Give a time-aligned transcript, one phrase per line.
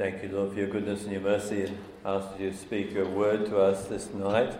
[0.00, 3.06] Thank you, Lord, for your goodness and your mercy, and ask that you speak your
[3.06, 4.56] word to us this night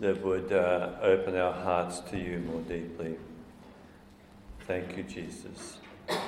[0.00, 3.16] that would uh, open our hearts to you more deeply.
[4.66, 5.78] Thank you, Jesus.
[6.10, 6.18] I'll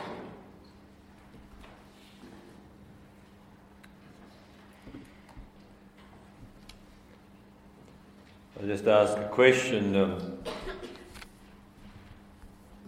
[8.63, 9.95] just ask a question.
[9.95, 10.39] Um,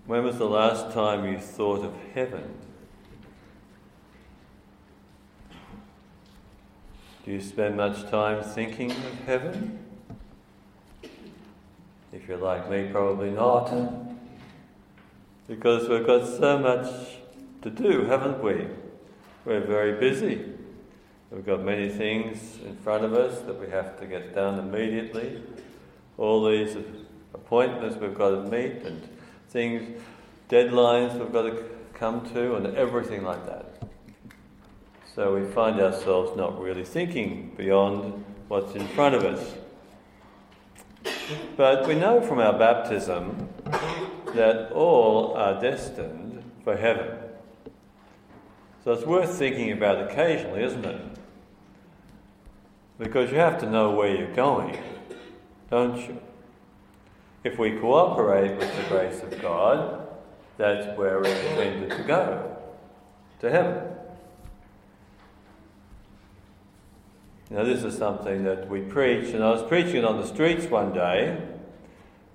[0.06, 2.67] when was the last time you thought of heaven?
[7.28, 9.78] Do you spend much time thinking of heaven?
[12.10, 13.70] If you're like me, probably not.
[15.46, 17.18] Because we've got so much
[17.60, 18.66] to do, haven't we?
[19.45, 20.54] We're very busy.
[21.30, 25.42] We've got many things in front of us that we have to get done immediately.
[26.16, 26.79] All these
[27.34, 29.06] appointments we've got to meet and
[29.51, 30.01] things,
[30.48, 33.67] deadlines we've got to come to, and everything like that.
[35.18, 39.52] So we find ourselves not really thinking beyond what's in front of us.
[41.56, 43.48] But we know from our baptism
[44.37, 47.18] that all are destined for heaven.
[48.84, 51.01] So it's worth thinking about occasionally, isn't it?
[53.00, 54.78] Because you have to know where you're going,
[55.68, 56.21] don't you?
[57.43, 60.06] If we cooperate with the grace of God,
[60.59, 62.56] that's where we're intended to go
[63.40, 63.87] to heaven.
[67.50, 70.66] Now, this is something that we preach, and I was preaching it on the streets
[70.66, 71.41] one day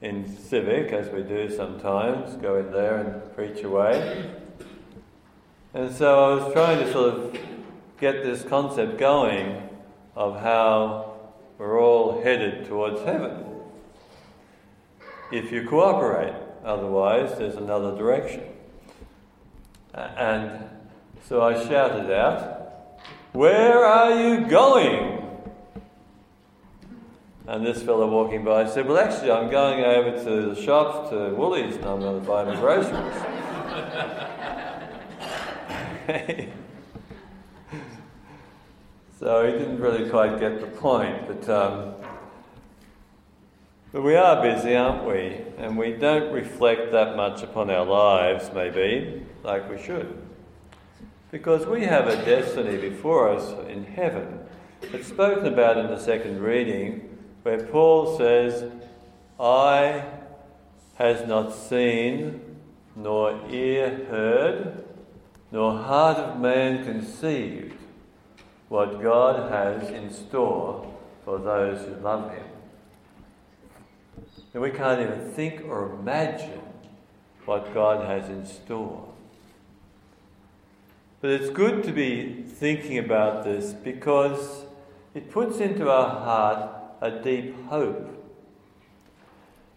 [0.02, 4.31] in Civic, as we do sometimes, go in there and preach away.
[5.75, 7.38] And so I was trying to sort of
[8.00, 9.70] get this concept going
[10.16, 11.14] of how
[11.59, 13.45] we're all headed towards heaven.
[15.31, 16.33] If you cooperate,
[16.66, 18.44] otherwise, there's another direction.
[19.94, 20.70] And
[21.23, 22.62] so I shouted out,
[23.34, 25.20] where are you going?
[27.45, 31.33] And this fellow walking by said, Well, actually, I'm going over to the shops to
[31.36, 32.93] Woolies and I'm going to buy my groceries.
[39.20, 41.95] so he didn't really quite get the point, but, um,
[43.92, 45.42] but we are busy, aren't we?
[45.58, 50.17] And we don't reflect that much upon our lives, maybe, like we should.
[51.33, 54.38] Because we have a destiny before us in heaven.
[54.83, 58.71] It's spoken about in the second reading, where Paul says,
[59.39, 60.05] Eye
[60.93, 62.39] has not seen,
[62.95, 64.86] nor ear heard,
[65.52, 67.80] nor heart of man conceived
[68.70, 70.93] what God has in store
[71.26, 72.45] for those who love Him.
[74.54, 76.61] And we can't even think or imagine
[77.45, 79.14] what God has in store.
[81.23, 84.66] But it's good to be thinking about this because
[85.14, 86.70] it puts into our heart
[87.00, 88.10] a deep hope.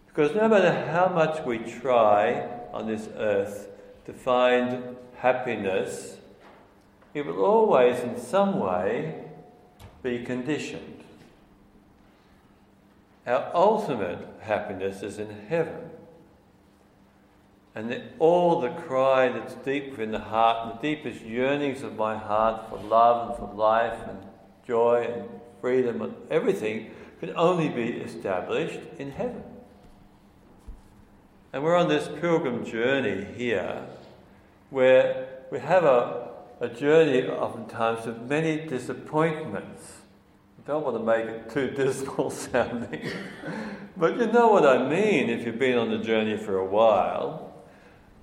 [0.07, 3.69] Because no matter how much we try on this earth
[4.07, 6.17] to find happiness,
[7.13, 9.23] it will always, in some way,
[10.03, 11.01] be conditioned.
[13.25, 15.86] Our ultimate happiness is in heaven.
[17.77, 22.67] And all the cry that's deep within the heart, the deepest yearnings of my heart
[22.69, 24.17] for love and for life and
[24.65, 25.29] joy and
[25.61, 26.89] freedom and everything
[27.19, 29.43] can only be established in heaven.
[31.53, 33.85] And we're on this pilgrim journey here
[34.71, 36.29] where we have a,
[36.59, 39.97] a journey oftentimes of many disappointments.
[40.57, 43.07] I don't want to make it too dismal sounding,
[43.95, 47.46] but you know what I mean if you've been on the journey for a while.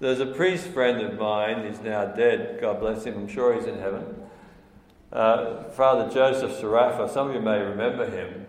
[0.04, 3.64] There's a priest friend of mine, he's now dead, God bless him, I'm sure he's
[3.64, 4.04] in heaven.
[5.10, 8.44] Uh, Father Joseph Sarafa, some of you may remember him.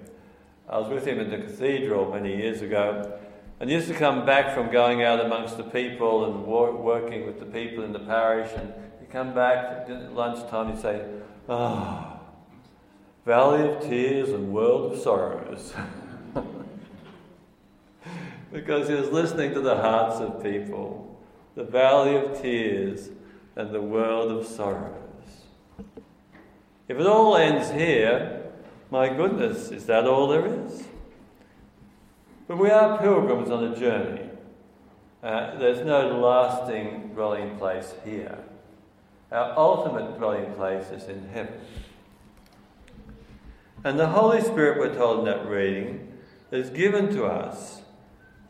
[0.67, 3.17] I was with him in the cathedral many years ago,
[3.61, 7.39] and he used to come back from going out amongst the people and working with
[7.39, 11.05] the people in the parish, and he'd come back at lunchtime, he'd say,
[11.47, 12.25] Ah, oh,
[13.25, 15.74] valley of tears and world of sorrows.
[18.51, 21.05] because he was listening to the hearts of people
[21.56, 23.10] the valley of tears,
[23.56, 24.94] and the world of sorrows.
[26.88, 28.52] If it all ends here,
[28.92, 30.84] my goodness, is that all there is?
[32.48, 34.30] But we are pilgrims on a journey.
[35.24, 38.38] Uh, there's no lasting dwelling place here.
[39.31, 41.60] Our ultimate dwelling place is in heaven.
[43.84, 46.12] And the Holy Spirit, we're told in that reading,
[46.52, 47.81] is given to us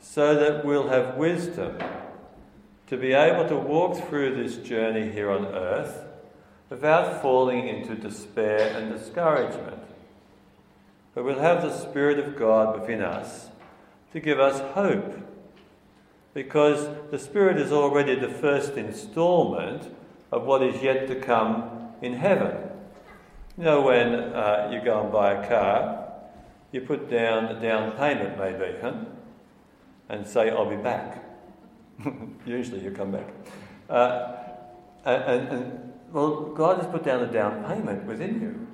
[0.01, 1.77] so that we'll have wisdom
[2.87, 6.05] to be able to walk through this journey here on earth
[6.69, 9.81] without falling into despair and discouragement.
[11.13, 13.49] But we'll have the Spirit of God within us
[14.11, 15.19] to give us hope.
[16.33, 19.93] Because the Spirit is already the first installment
[20.31, 22.57] of what is yet to come in heaven.
[23.57, 26.11] You know, when uh, you go and buy a car,
[26.73, 29.05] you put down a down payment, maybe, huh?
[30.09, 31.24] and say, I'll be back.
[32.45, 33.27] Usually you come back.
[33.89, 34.33] Uh,
[35.05, 38.67] and, and, well, God has put down a down payment within you.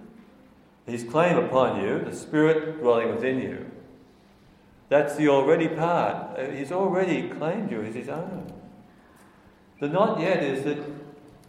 [0.91, 3.69] His claim upon you, the Spirit dwelling within you.
[4.89, 6.37] That's the already part.
[6.37, 8.51] Uh, he's already claimed you as His own.
[9.79, 10.83] The not yet is that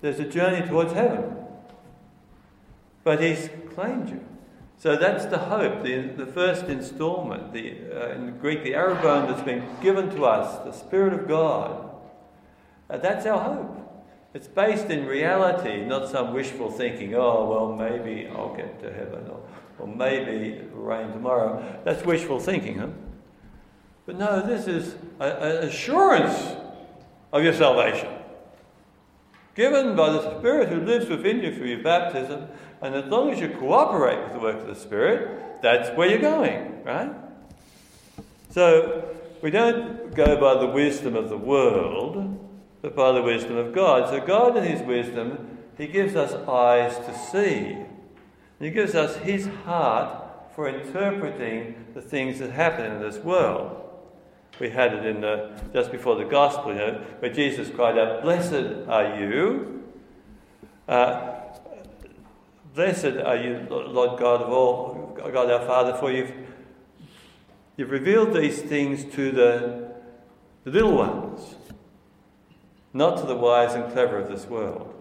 [0.00, 1.36] there's a journey towards heaven.
[3.04, 4.24] But He's claimed you.
[4.82, 9.44] So that's the hope, the, the first installment, the, uh, in Greek, the arrabon that's
[9.44, 11.88] been given to us, the Spirit of God.
[12.90, 13.78] Uh, that's our hope.
[14.34, 19.28] It's based in reality, not some wishful thinking, oh, well, maybe I'll get to heaven,
[19.28, 19.40] or,
[19.78, 21.80] or maybe rain tomorrow.
[21.84, 22.88] That's wishful thinking, huh?
[24.04, 26.56] But no, this is an assurance
[27.32, 28.08] of your salvation.
[29.54, 32.48] Given by the Spirit who lives within you through your baptism
[32.82, 36.18] and as long as you cooperate with the work of the Spirit, that's where you're
[36.18, 37.12] going, right?
[38.50, 39.08] So
[39.40, 42.38] we don't go by the wisdom of the world,
[42.82, 44.10] but by the wisdom of God.
[44.10, 47.78] So God, in His wisdom, He gives us eyes to see.
[48.58, 53.78] He gives us His heart for interpreting the things that happen in this world.
[54.60, 58.22] We had it in the, just before the gospel, you know, where Jesus cried out,
[58.22, 59.82] Blessed are you.
[60.86, 61.31] Uh,
[62.74, 66.32] Blessed are you, Lord God of all, God our Father, for you've,
[67.76, 69.92] you've revealed these things to the,
[70.64, 71.54] the little ones,
[72.94, 74.94] not to the wise and clever of this world.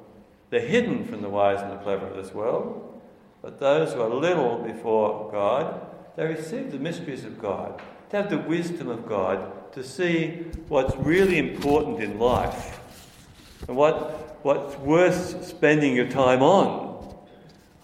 [0.49, 3.01] They're hidden from the wise and the clever of this world,
[3.41, 5.79] but those who are little before God,
[6.17, 10.93] they receive the mysteries of God, to have the wisdom of God, to see what's
[10.97, 12.81] really important in life
[13.69, 16.90] and what, what's worth spending your time on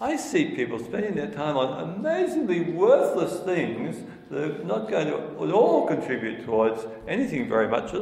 [0.00, 5.16] I see people spending their time on amazingly worthless things that are not going to
[5.16, 7.92] at all contribute towards anything very much.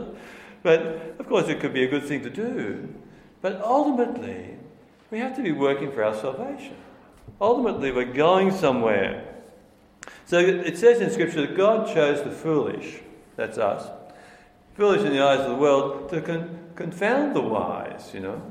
[0.62, 2.94] But of course, it could be a good thing to do.
[3.40, 4.56] But ultimately,
[5.10, 6.76] we have to be working for our salvation.
[7.40, 9.34] Ultimately, we're going somewhere.
[10.26, 13.00] So it says in Scripture that God chose the foolish,
[13.36, 13.88] that's us,
[14.74, 18.42] foolish in the eyes of the world, to con- confound the wise, you know.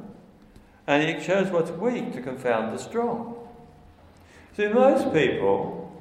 [0.87, 3.34] And he chose what's weak to confound the strong.
[4.55, 5.91] See, most people,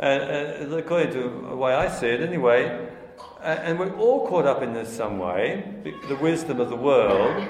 [0.00, 2.88] and, according to the way I see it anyway,
[3.40, 5.72] uh, and we're all caught up in this some way,
[6.08, 7.48] the wisdom of the world,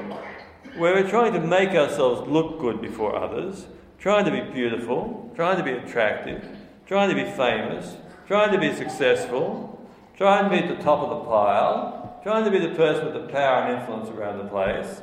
[0.76, 3.66] where we're trying to make ourselves look good before others,
[3.98, 6.44] trying to be beautiful, trying to be attractive,
[6.86, 7.96] trying to be famous,
[8.26, 9.88] trying to be successful,
[10.18, 13.14] trying to be at the top of the pile, trying to be the person with
[13.14, 15.00] the power and influence around the place.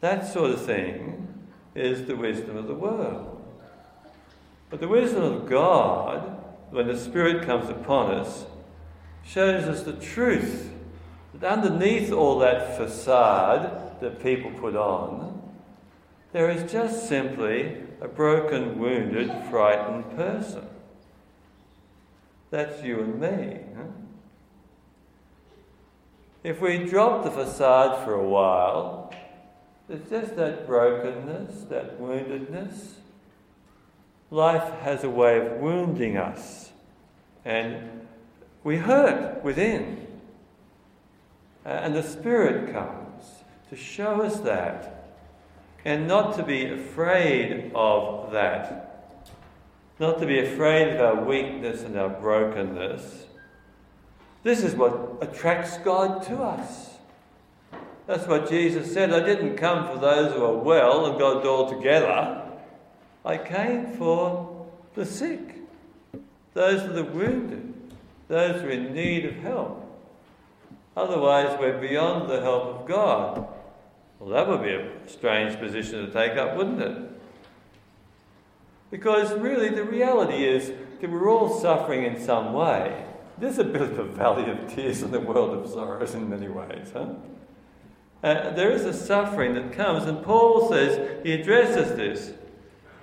[0.00, 3.37] That sort of thing is the wisdom of the world.
[4.70, 8.46] But the wisdom of God, when the Spirit comes upon us,
[9.24, 10.70] shows us the truth
[11.34, 15.42] that underneath all that facade that people put on,
[16.32, 20.66] there is just simply a broken, wounded, frightened person.
[22.50, 23.60] That's you and me.
[26.44, 29.08] If we drop the facade for a while
[29.88, 32.94] it's just that brokenness, that woundedness.
[34.30, 36.70] Life has a way of wounding us,
[37.44, 38.06] and
[38.62, 40.06] we hurt within.
[41.64, 43.24] Uh, and the Spirit comes
[43.70, 45.14] to show us that,
[45.84, 49.14] and not to be afraid of that,
[49.98, 53.26] not to be afraid of our weakness and our brokenness.
[54.42, 56.96] This is what attracts God to us.
[58.06, 59.12] That's what Jesus said.
[59.12, 62.47] I didn't come for those who are well and got it all together.
[63.28, 65.56] I came for the sick,
[66.54, 67.74] those are the wounded,
[68.26, 69.84] those who are in need of help.
[70.96, 73.46] Otherwise, we're beyond the help of God.
[74.18, 76.96] Well, that would be a strange position to take up, wouldn't it?
[78.90, 83.04] Because really, the reality is that we're all suffering in some way.
[83.36, 86.48] There's a bit of a valley of tears in the world of sorrows in many
[86.48, 87.10] ways, huh?
[88.24, 92.32] Uh, there is a suffering that comes, and Paul says, he addresses this,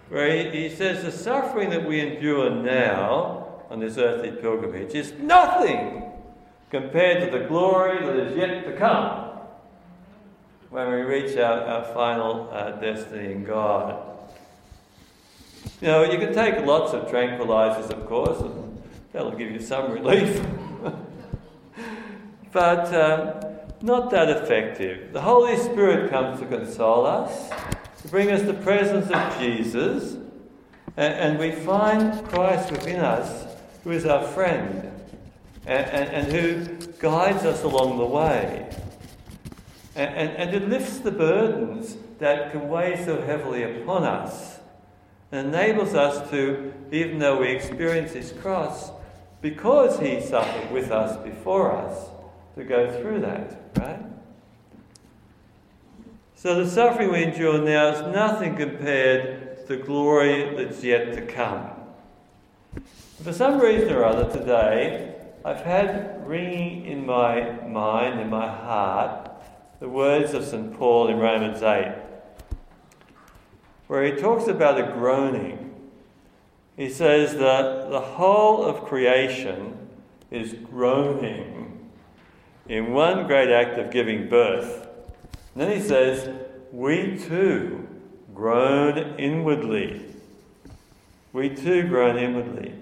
[0.10, 5.14] where he, he says, the suffering that we endure now on this earthly pilgrimage is
[5.14, 6.04] nothing
[6.70, 9.32] compared to the glory that is yet to come.
[10.70, 14.16] when we reach our, our final uh, destiny in God.
[15.82, 18.82] You know, you can take lots of tranquilizers, of course, and
[19.12, 20.44] that'll give you some relief.
[22.52, 25.14] but um, not that effective.
[25.14, 27.50] The Holy Spirit comes to console us,
[28.06, 30.18] to bring us the presence of Jesus,
[30.96, 33.46] and, we find Christ within us,
[33.84, 34.92] who is our friend,
[35.66, 36.66] and who
[37.00, 38.70] guides us along the way.
[39.96, 44.60] And, and, and it lifts the burdens that can weigh so heavily upon us
[45.32, 48.92] and enables us to, even though we experience His cross,
[49.42, 52.08] because He suffered with us before us,
[52.56, 54.15] to go through that, right?
[56.46, 61.26] So the suffering we endure now is nothing compared to the glory that's yet to
[61.26, 61.72] come.
[63.24, 69.32] For some reason or other today, I've had ringing in my mind, in my heart,
[69.80, 70.72] the words of St.
[70.78, 71.96] Paul in Romans 8,
[73.88, 75.74] where he talks about a groaning.
[76.78, 79.90] He says that the whole of creation
[80.30, 81.90] is groaning
[82.70, 84.90] in one great act of giving birth.
[85.56, 86.30] Then he says,
[86.72, 87.88] We too
[88.34, 90.02] groan inwardly.
[91.34, 92.74] We too groan inwardly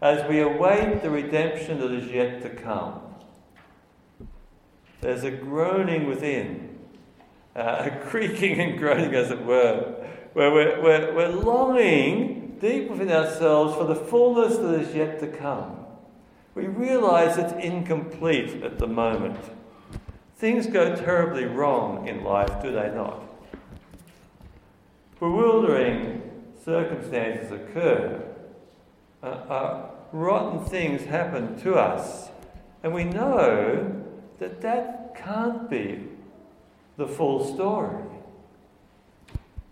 [0.00, 3.00] as we await the redemption that is yet to come.
[5.00, 6.78] There's a groaning within,
[7.56, 13.10] uh, a creaking and groaning, as it were, where we're, we're, we're longing deep within
[13.10, 15.84] ourselves for the fullness that is yet to come.
[16.54, 19.38] We realize it's incomplete at the moment.
[20.38, 23.24] Things go terribly wrong in life, do they not?
[25.18, 26.22] Bewildering
[26.64, 28.22] circumstances occur.
[29.20, 32.28] Uh, uh, rotten things happen to us,
[32.84, 34.04] and we know
[34.38, 36.04] that that can't be
[36.96, 38.04] the full story.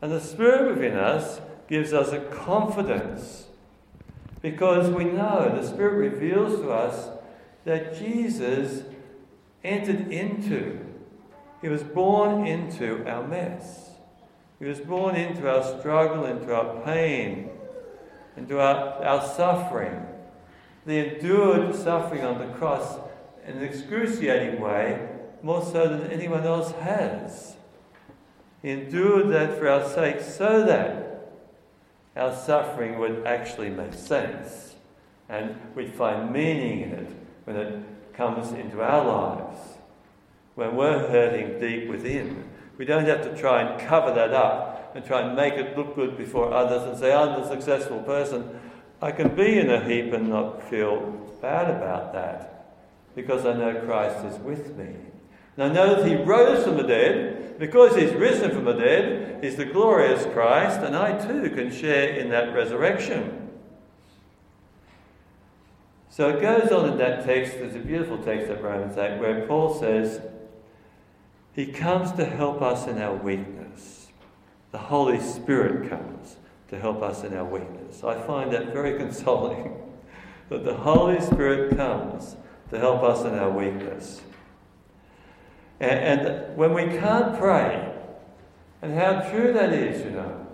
[0.03, 3.47] And the Spirit within us gives us a confidence
[4.43, 7.09] because we know the Spirit reveals to us
[7.65, 8.83] that Jesus
[9.65, 10.79] entered into,
[11.63, 13.91] He was born into our mess.
[14.59, 17.51] He was born into our struggle, into our pain,
[18.37, 20.07] into our, our suffering.
[20.87, 22.99] The endured suffering on the cross
[23.47, 25.09] in an excruciating way,
[25.43, 27.57] more so than anyone else has.
[28.63, 31.33] He endured that for our sake so that
[32.17, 34.75] our suffering would actually make sense
[35.29, 37.11] and we'd find meaning in it
[37.45, 39.59] when it comes into our lives.
[40.55, 45.05] When we're hurting deep within, we don't have to try and cover that up and
[45.05, 48.59] try and make it look good before others and say, I'm the successful person.
[49.03, 51.01] I can be in a heap and not feel
[51.43, 52.57] bad about that
[53.15, 54.95] because I know Christ is with me.
[55.57, 57.59] And I know that He rose from the dead.
[57.59, 62.11] Because He's risen from the dead, He's the glorious Christ, and I too can share
[62.11, 63.46] in that resurrection.
[66.17, 69.47] So it goes on in that text, there's a beautiful text at Romans 8 where
[69.47, 70.23] Paul says,
[71.53, 74.07] He comes to help us in our weakness.
[74.73, 76.37] The Holy Spirit comes
[76.71, 78.03] to help us in our weakness.
[78.03, 79.77] I find that very consoling
[80.49, 82.37] that the Holy Spirit comes
[82.71, 84.23] to help us in our weakness.
[85.81, 87.93] And, and when we can't pray,
[88.81, 90.46] and how true that is, you know.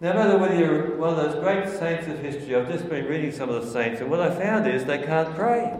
[0.00, 3.32] No matter whether you're one of those great saints of history, I've just been reading
[3.32, 5.76] some of the saints, and what I found is they can't pray.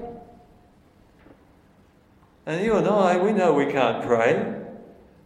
[2.45, 4.35] And you and I, we know we can't pray.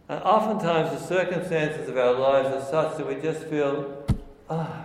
[0.09, 4.05] And oftentimes the circumstances of our lives are such that we just feel,
[4.49, 4.83] ah,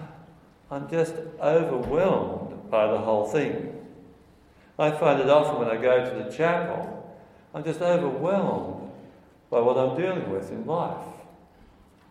[0.70, 3.74] oh, I'm just overwhelmed by the whole thing.
[4.78, 6.94] I find it often when I go to the chapel,
[7.52, 8.90] I'm just overwhelmed
[9.50, 11.17] by what I'm dealing with in life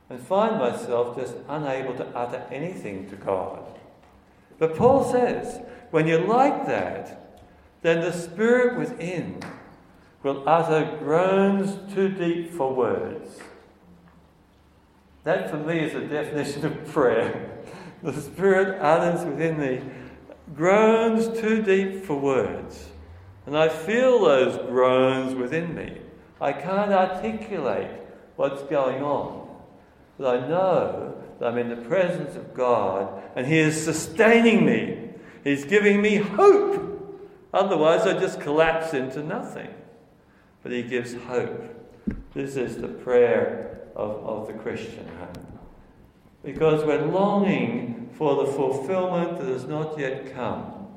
[0.09, 3.63] and find myself just unable to utter anything to God.
[4.59, 5.61] But Paul says,
[5.91, 7.41] when you're like that,
[7.81, 9.41] then the Spirit within
[10.23, 13.39] will utter groans too deep for words.
[15.23, 17.53] That for me is the definition of prayer.
[18.03, 19.81] The Spirit utters within me
[20.55, 22.89] groans too deep for words.
[23.47, 25.97] And I feel those groans within me.
[26.39, 27.89] I can't articulate
[28.35, 29.46] what's going on.
[30.17, 35.09] But I know that I'm in the presence of God and He is sustaining me.
[35.43, 36.83] He's giving me hope.
[37.53, 39.69] Otherwise, I just collapse into nothing.
[40.63, 41.63] But He gives hope.
[42.33, 45.07] This is the prayer of, of the Christian.
[46.43, 50.88] Because we're longing for the fulfillment that has not yet come.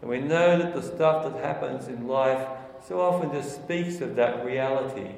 [0.00, 2.46] And we know that the stuff that happens in life
[2.86, 5.12] so often just speaks of that reality.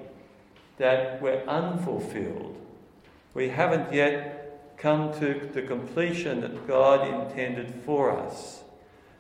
[0.79, 2.57] that we're unfulfilled.
[3.37, 8.62] We haven't yet come to the completion that God intended for us.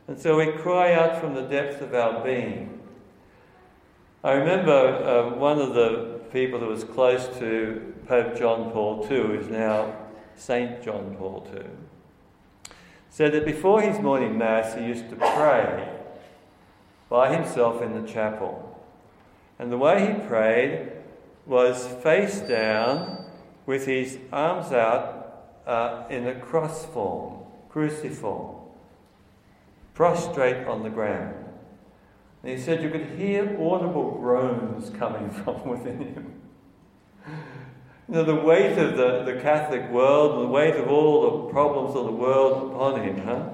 [0.08, 2.80] And so we cry out from the depths of our being.
[4.24, 9.18] I remember uh, one of the people who was close to Pope John Paul II,
[9.18, 9.94] who's now
[10.34, 12.72] Saint John Paul II,
[13.10, 15.94] said that before his morning Mass he used to pray
[17.10, 18.82] by himself in the chapel.
[19.58, 20.90] And the way he prayed
[21.44, 23.25] was face down
[23.66, 25.26] with his arms out
[25.66, 28.56] uh, in a cross form, cruciform,
[29.94, 31.34] prostrate on the ground.
[32.42, 36.42] And he said you could hear audible groans coming from within him.
[38.08, 41.96] You know, the weight of the, the Catholic world, the weight of all the problems
[41.96, 43.48] of the world upon him, huh?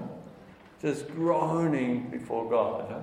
[0.82, 3.00] Just groaning before God, huh?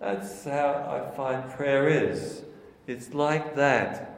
[0.00, 2.42] That's how I find prayer is.
[2.86, 4.17] It's like that.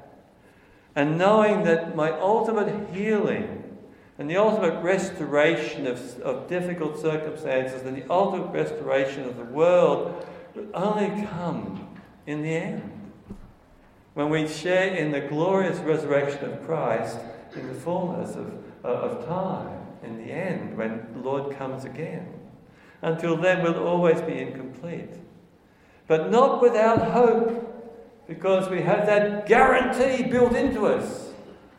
[0.95, 3.65] And knowing that my ultimate healing
[4.19, 10.27] and the ultimate restoration of, of difficult circumstances and the ultimate restoration of the world
[10.55, 11.89] will only come
[12.27, 13.13] in the end.
[14.15, 17.19] When we share in the glorious resurrection of Christ
[17.55, 18.53] in the fullness of,
[18.85, 22.27] uh, of time, in the end, when the Lord comes again.
[23.03, 25.11] Until then, we'll always be incomplete
[26.11, 27.70] but not without hope,
[28.31, 31.31] because we have that guarantee built into us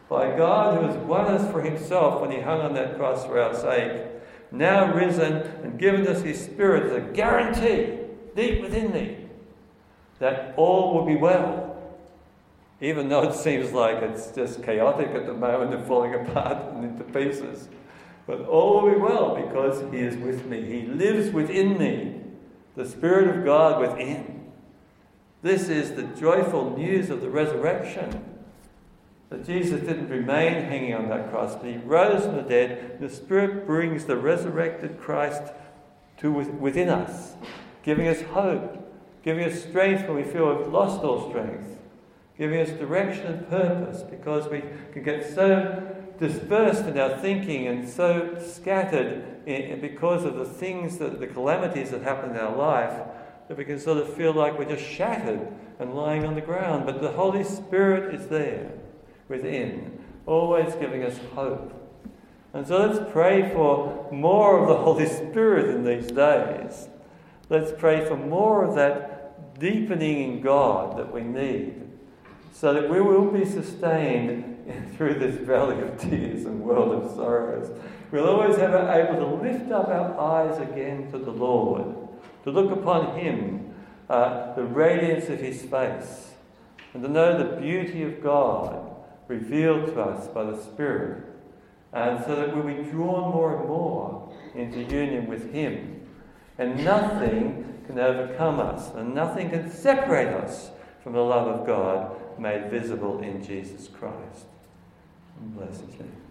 [0.10, 3.40] by God who has won us for himself when he hung on that cross for
[3.40, 4.06] our sake,
[4.52, 8.00] now risen and given us his Spirit as a guarantee
[8.36, 9.30] deep within me
[10.20, 11.70] that all will be well.
[12.82, 16.84] Even though it seems like it's just chaotic at the moment and falling apart and
[16.84, 17.70] into pieces.
[18.28, 20.66] But all will be well because He is with me.
[20.66, 22.20] He lives within me
[22.76, 24.31] the Spirit of God within.
[25.42, 28.26] This is the joyful news of the resurrection.
[29.30, 32.98] That Jesus didn't remain hanging on that cross, but he rose from the dead.
[33.00, 35.54] The Spirit brings the resurrected Christ
[36.18, 37.34] to within us,
[37.82, 38.78] giving us hope,
[39.24, 41.78] giving us strength when we feel we've lost all strength,
[42.38, 44.64] giving us direction and purpose because we
[44.94, 49.44] can get so dispersed in our thinking and so scattered
[49.82, 53.02] because of the things that the calamities that happen in our life
[53.52, 55.46] that we can sort of feel like we're just shattered
[55.78, 56.86] and lying on the ground.
[56.86, 58.72] But the Holy Spirit is there
[59.28, 61.74] within, always giving us hope.
[62.54, 66.88] And so let's pray for more of the Holy Spirit in these days.
[67.50, 71.90] Let's pray for more of that deepening in God that we need
[72.54, 77.70] so that we will be sustained through this valley of tears and world of sorrows.
[78.12, 81.91] We'll always have able to lift up our eyes again to the Lord,
[82.44, 83.74] to look upon Him,
[84.10, 86.32] uh, the radiance of His face,
[86.94, 88.90] and to know the beauty of God
[89.28, 91.24] revealed to us by the Spirit,
[91.94, 96.02] and so that we'll be drawn more and more into union with Him.
[96.58, 100.72] And nothing can overcome us, and nothing can separate us
[101.04, 104.46] from the love of God made visible in Jesus Christ.
[105.40, 106.31] Bless his name.